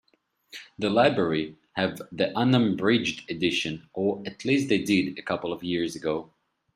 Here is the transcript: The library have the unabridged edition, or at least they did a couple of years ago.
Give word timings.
The 0.79 0.89
library 0.89 1.57
have 1.73 2.01
the 2.11 2.35
unabridged 2.35 3.29
edition, 3.29 3.87
or 3.93 4.23
at 4.25 4.43
least 4.43 4.67
they 4.67 4.81
did 4.83 5.19
a 5.19 5.21
couple 5.21 5.53
of 5.53 5.63
years 5.63 5.95
ago. 5.95 6.33